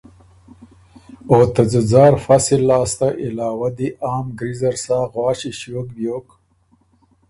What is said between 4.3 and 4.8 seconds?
ګری زر